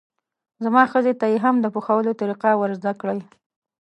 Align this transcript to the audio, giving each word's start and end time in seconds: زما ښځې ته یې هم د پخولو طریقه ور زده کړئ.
زما 0.63 0.83
ښځې 0.91 1.13
ته 1.19 1.25
یې 1.31 1.37
هم 1.45 1.55
د 1.61 1.65
پخولو 1.75 2.17
طریقه 2.19 2.51
ور 2.57 2.71
زده 2.79 2.93
کړئ. 2.99 3.19